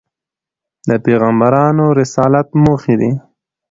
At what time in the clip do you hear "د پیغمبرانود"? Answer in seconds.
0.87-1.91